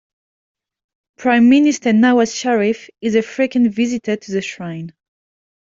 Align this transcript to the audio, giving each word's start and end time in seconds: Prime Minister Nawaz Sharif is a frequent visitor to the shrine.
Prime 1.19 1.47
Minister 1.47 1.93
Nawaz 1.93 2.33
Sharif 2.35 2.89
is 3.01 3.13
a 3.13 3.21
frequent 3.21 3.71
visitor 3.71 4.15
to 4.15 4.31
the 4.31 4.41
shrine. 4.41 4.95